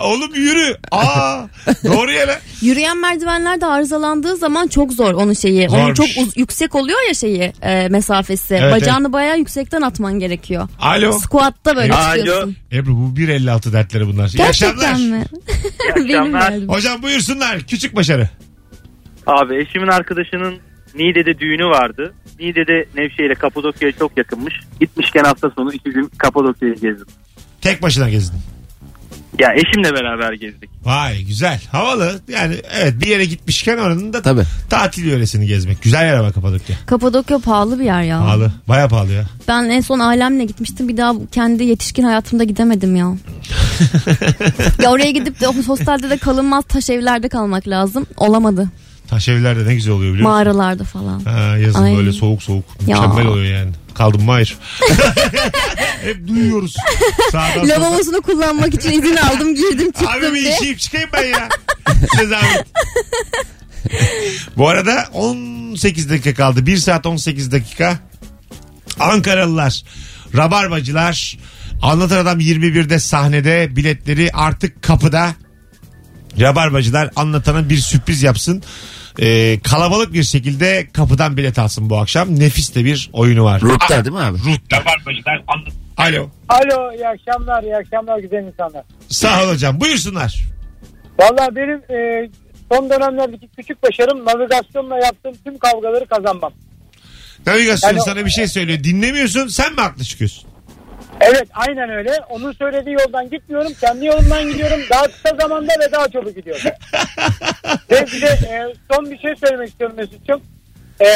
[0.00, 0.76] Oğlum yürü.
[0.90, 1.40] Aa,
[1.84, 2.36] doğru ya lan.
[2.60, 5.68] Yürüyen merdivenler de arızalandığı zaman çok zor onun şeyi.
[5.68, 5.96] Onun Zormuş.
[6.16, 8.54] çok uz- yüksek oluyor ya şeyi e, mesafesi.
[8.54, 10.68] Evet, Bacağını bayağı yüksekten atman gerekiyor.
[10.80, 11.12] Alo.
[11.18, 12.16] Squat'ta böyle Alo.
[12.16, 12.56] çıkıyorsun.
[12.72, 14.28] Ebru bu 1.56 dertleri bunlar.
[14.28, 15.18] İyi Gerçekten akşamlar.
[15.18, 15.24] mi?
[15.96, 16.68] İyi Benim akşamlar.
[16.76, 17.60] Hocam buyursunlar.
[17.60, 18.28] Küçük başarı.
[19.26, 20.54] Abi eşimin arkadaşının
[20.94, 22.14] Niğde'de düğünü vardı.
[22.40, 24.54] Niğde'de Nevşehir'e ile Kapadokya'ya çok yakınmış.
[24.80, 27.06] Gitmişken hafta sonu iki gün Kapadokya'yı gezdim.
[27.60, 28.38] Tek başına gezdin.
[29.38, 30.70] Ya eşimle beraber gezdik.
[30.84, 31.60] Vay güzel.
[31.72, 32.20] Havalı.
[32.28, 34.42] Yani evet bir yere gitmişken oranın da Tabii.
[34.70, 35.82] tatil yöresini gezmek.
[35.82, 36.76] Güzel yer ama Kapadokya.
[36.86, 38.18] Kapadokya pahalı bir yer ya.
[38.18, 38.52] Pahalı.
[38.68, 39.24] Baya pahalı ya.
[39.48, 40.88] Ben en son ailemle gitmiştim.
[40.88, 43.06] Bir daha kendi yetişkin hayatımda gidemedim ya.
[44.82, 48.06] ya oraya gidip de hostelde de kalınmaz taş evlerde kalmak lazım.
[48.16, 48.68] Olamadı.
[49.08, 50.36] Taş evlerde ne güzel oluyor biliyor musun?
[50.36, 51.20] Mağaralarda falan.
[51.24, 51.96] Ha, yazın Ay.
[51.96, 52.64] böyle soğuk soğuk.
[52.86, 53.00] Ya.
[53.00, 53.70] Mükemmel oluyor yani.
[53.94, 54.32] Kaldım mı?
[54.32, 54.56] Hayır.
[56.02, 56.74] Hep duyuyoruz.
[57.32, 57.68] Sağdan soldan.
[57.68, 60.54] Lavabosunu kullanmak için izin aldım girdim çıktım Abi bir diye.
[60.56, 61.48] işeyip çıkayım ben ya.
[62.10, 62.66] Size zahmet.
[64.56, 66.66] Bu arada 18 dakika kaldı.
[66.66, 67.98] 1 saat 18 dakika.
[69.00, 69.82] Ankaralılar,
[70.36, 71.38] Rabarbacılar,
[71.82, 75.30] Anlatan Adam 21'de sahnede biletleri artık kapıda.
[76.40, 78.62] Rabarbacılar anlatana bir sürpriz yapsın.
[79.18, 82.40] Ee, kalabalık bir şekilde kapıdan bilet alsın bu akşam.
[82.40, 83.60] Nefis de bir oyunu var.
[83.60, 84.38] Rut'ta değil mi abi?
[84.38, 84.76] Rut'ta.
[84.80, 85.72] Rabarbacılar anlat.
[85.96, 86.30] Alo.
[86.48, 88.84] Alo iyi akşamlar iyi akşamlar güzel insanlar.
[89.08, 89.80] Sağ ol hocam.
[89.80, 90.40] Buyursunlar.
[91.20, 92.28] Valla benim e,
[92.72, 96.52] son dönemlerdeki küçük başarım navigasyonla yaptığım tüm kavgaları kazanmam.
[97.46, 98.84] Navigasyon Yani- sana bir şey söylüyor.
[98.84, 99.48] Dinlemiyorsun.
[99.48, 100.44] Sen mi haklı çıkıyorsun?
[101.20, 102.12] Evet aynen öyle.
[102.28, 103.72] Onun söylediği yoldan gitmiyorum.
[103.80, 104.80] Kendi yolumdan gidiyorum.
[104.90, 106.62] Daha kısa zamanda ve daha çabuk gidiyorum.
[107.90, 110.42] ve bir de e, son bir şey söylemek istiyorum Mesut'cum.
[111.00, 111.06] E,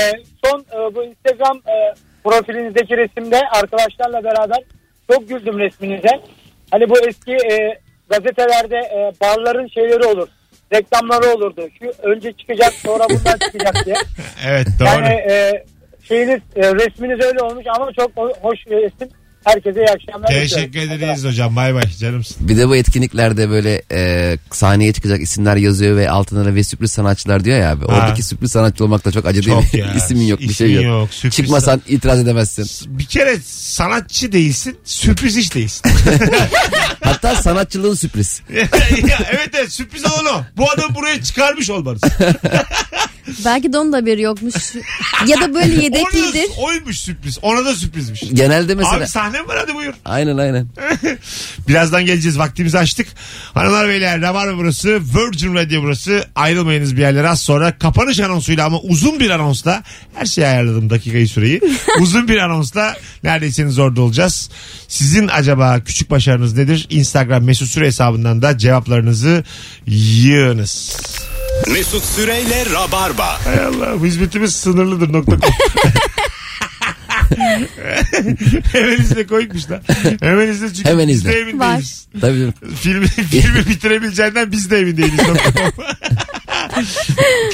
[0.45, 4.59] son e, bu Instagram e, profilinizdeki resimde arkadaşlarla beraber
[5.11, 6.21] çok güldüm resminize.
[6.71, 10.29] Hani bu eski e, gazetelerde e, barların şeyleri olur.
[10.73, 11.69] Reklamları olurdu.
[11.79, 13.97] Şu önce çıkacak sonra bundan çıkacak diye.
[14.49, 14.89] Evet doğru.
[14.89, 15.65] Yani e,
[16.09, 19.09] şeyiniz e, resminiz öyle olmuş ama çok ho- hoş bir resim.
[19.45, 20.29] Herkese iyi akşamlar.
[20.29, 20.93] Teşekkür diliyorum.
[20.93, 21.57] ederiz hocam.
[21.57, 22.49] Bay bay canımsın.
[22.49, 26.93] Bir de bu etkinliklerde böyle e, sahneye çıkacak isimler yazıyor ve altına da ve sürpriz
[26.93, 27.85] sanatçılar diyor ya abi.
[27.85, 29.81] Oradaki sürpriz sanatçı olmak da çok acı değil Çok mi?
[29.81, 29.95] ya.
[29.97, 31.01] İsmin yok bir şey İsmin yok.
[31.01, 32.99] yok, sürpriz Çıkmasan itiraz edemezsin.
[32.99, 35.91] Bir kere sanatçı değilsin, sürpriz iş değilsin.
[37.01, 38.43] Hatta sanatçılığın sürpriz.
[39.09, 40.43] Ya, evet evet sürpriz olan o.
[40.57, 42.01] Bu adam buraya çıkarmış olmanız.
[43.45, 44.55] Belki de onun da haberi yokmuş.
[45.27, 46.47] ya da böyle yedeklidir.
[46.59, 47.39] oymuş sürpriz.
[47.43, 48.21] Ona da sürprizmiş.
[48.33, 48.97] Genelde mesela.
[48.97, 49.95] Abi sahne mi var hadi buyur.
[50.05, 50.67] Aynen aynen.
[51.69, 52.39] Birazdan geleceğiz.
[52.39, 53.09] Vaktimizi açtık.
[53.55, 54.89] Hanımlar beyler Rabarba burası.
[54.89, 56.25] Virgin Radio burası.
[56.35, 57.79] Ayrılmayınız bir yerlere az sonra.
[57.79, 59.83] Kapanış anonsuyla ama uzun bir anonsla.
[60.15, 61.61] Her şeyi ayarladım dakikayı süreyi.
[62.01, 64.51] uzun bir anonsla neredeyseniz orada olacağız.
[64.89, 66.87] Sizin acaba küçük başarınız nedir?
[66.91, 69.45] Instagram mesut süre hesabından da cevaplarınızı
[69.87, 70.97] yığınız.
[71.67, 73.18] Mesut Süreyle Rabarba.
[73.25, 75.51] Hay Allah hizmetimiz sınırlıdır nokta com.
[78.73, 79.83] Hemen izle koymuş lan.
[80.21, 81.33] Hemen izle çünkü Hemen biz izle.
[81.33, 81.73] de emin Var.
[81.73, 82.07] değiliz.
[82.21, 82.53] Tabii.
[82.81, 85.19] Filmi, filmi bitirebileceğinden biz de emin değiliz.
[85.29, 85.73] nokta com.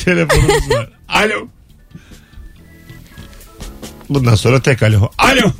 [0.04, 0.88] Telefonumuz var.
[1.08, 1.48] Alo.
[4.08, 5.10] Bundan sonra tek alo.
[5.18, 5.52] Alo.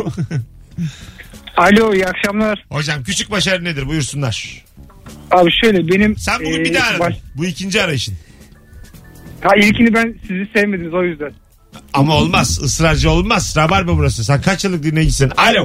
[1.57, 2.65] Alo iyi akşamlar.
[2.71, 4.65] Hocam küçük başarı nedir buyursunlar.
[5.31, 6.19] Abi şöyle benim...
[6.19, 7.01] Sen bugün e, bir daha aradın.
[7.01, 8.15] baş- Bu ikinci arayışın.
[9.45, 11.33] Ha ilkini ben sizi sevmediniz o yüzden.
[11.93, 12.61] Ama olmaz.
[12.63, 13.55] ısrarcı olmaz.
[13.57, 14.25] Rabarba burası.
[14.25, 15.31] Sen kaç yıllık dinleyicisin?
[15.37, 15.65] Alo.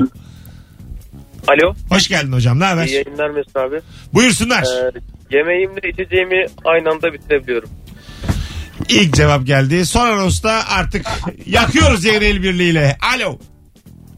[1.48, 1.74] Alo.
[1.90, 2.60] Hoş geldin hocam.
[2.60, 2.86] Ne haber?
[2.86, 3.82] İyi yayınlar Mesut abi.
[4.14, 4.64] Buyursunlar.
[4.64, 4.92] Ee,
[5.38, 7.70] yemeğimle içeceğimi aynı anda bitirebiliyorum.
[8.90, 9.86] İlk cevap geldi.
[9.86, 11.06] Son anonsta artık
[11.46, 12.98] yakıyoruz yayın el birliğiyle.
[13.16, 13.40] Alo.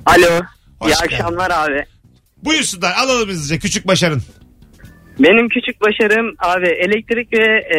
[0.06, 0.41] Alo.
[0.80, 1.13] Hoş iyi geldin.
[1.13, 1.86] akşamlar abi.
[2.43, 4.21] Buyursunlar alalım hızlıca küçük başarın.
[5.19, 7.43] Benim küçük başarım abi elektrik ve
[7.76, 7.78] e,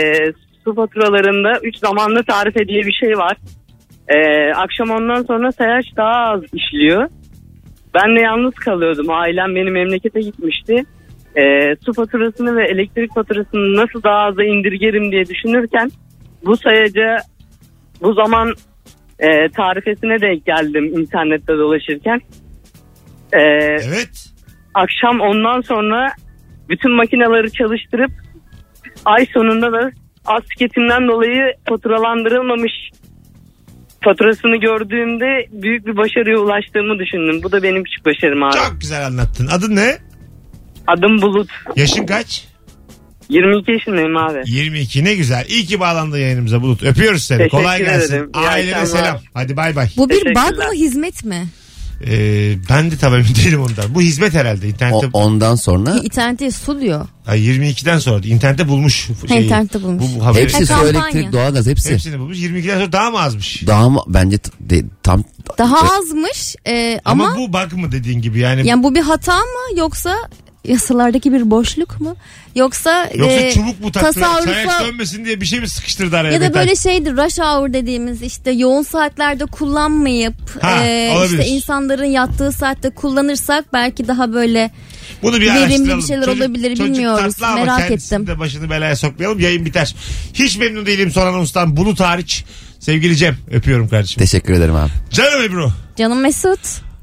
[0.64, 3.36] su faturalarında 3 zamanlı tarife diye bir şey var.
[4.08, 4.16] E,
[4.54, 7.08] akşam ondan sonra sayaç daha az işliyor.
[7.94, 9.10] Ben de yalnız kalıyordum.
[9.10, 10.84] Ailem benim memlekete gitmişti.
[11.36, 15.90] Ee, su faturasını ve elektrik faturasını nasıl daha aza indirgerim diye düşünürken
[16.44, 17.18] bu sayaca
[18.02, 18.54] bu zaman
[19.18, 22.20] e, tarifesine denk geldim internette dolaşırken.
[23.32, 24.32] Ee, Evet.
[24.74, 26.12] akşam ondan sonra
[26.68, 28.10] bütün makineleri çalıştırıp
[29.04, 29.90] ay sonunda da
[30.26, 32.72] az tüketimden dolayı faturalandırılmamış
[34.04, 37.42] faturasını gördüğümde büyük bir başarıya ulaştığımı düşündüm.
[37.42, 38.52] Bu da benim küçük başarım abi.
[38.52, 39.46] Çok güzel anlattın.
[39.46, 39.98] Adın ne?
[40.86, 41.48] Adım Bulut.
[41.76, 42.44] Yaşın kaç?
[43.28, 44.42] 22 yaşındayım abi.
[44.46, 45.44] 22 ne güzel.
[45.48, 46.82] İyi ki bağlandın yayınımıza Bulut.
[46.82, 47.38] Öpüyoruz seni.
[47.38, 48.14] Teşekkür Kolay gelsin.
[48.14, 48.30] ederim.
[48.34, 49.18] Ailene selam.
[49.34, 49.88] Hadi bay bay.
[49.96, 51.44] Bu bir bug mı hizmet mi?
[52.06, 53.94] Ee, ben de tabii emin değilim ondan.
[53.94, 54.66] Bu hizmet herhalde.
[54.66, 57.06] O, İnternette ondan sonra İnternette su diyor.
[57.26, 59.08] Ay, 22'den sonra internette bulmuş.
[59.28, 59.44] Şeyi.
[59.44, 60.04] internette bulmuş.
[60.16, 60.42] Bu, bu haberi.
[60.42, 60.90] hepsi Ha, su kampanya.
[60.90, 61.92] elektrik doğalgaz hepsi.
[61.92, 62.38] Hepsini bulmuş.
[62.38, 63.66] 22'den sonra daha mı azmış?
[63.66, 65.24] Daha mı bence t- de- tam
[65.58, 68.68] Daha azmış e, Ama, ama, bu bug mı dediğin gibi yani.
[68.68, 70.14] yani bu bir hata mı yoksa
[70.64, 72.16] yasalardaki bir boşluk mu?
[72.54, 74.20] Yoksa, Yoksa e, çubuk mu taktı?
[74.20, 76.32] tasarrufa- Sayaç dönmesin diye bir şey mi sıkıştırdı araya?
[76.32, 81.38] Ya da böyle şeydir rush hour dediğimiz işte yoğun saatlerde kullanmayıp Ha, e, olabilir.
[81.38, 84.70] işte insanların yattığı saatte kullanırsak belki daha böyle
[85.22, 85.98] Bunu bir verimli araştıralım.
[85.98, 87.20] bir şeyler olabilir, çocuk bilmiyoruz.
[87.34, 88.26] tatlı ama Merak ettim.
[88.26, 89.40] de başını belaya sokmayalım.
[89.40, 89.94] Yayın biter.
[90.34, 91.76] Hiç memnun değilim son anonstan.
[91.76, 92.44] Bulut hariç.
[92.80, 94.18] Sevgili Cem öpüyorum kardeşim.
[94.20, 94.90] teşekkür ederim abi.
[95.10, 95.72] Canım Ebru.
[95.96, 96.60] canım Mesut.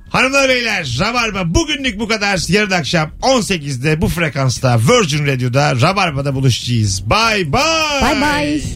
[0.09, 2.39] Hanımlar beyler Rabarba bugünlük bu kadar.
[2.47, 7.09] Yarın akşam 18'de bu frekansta Virgin Radio'da Rabarba'da buluşacağız.
[7.09, 8.01] Bye bye.
[8.01, 8.61] Bye bye.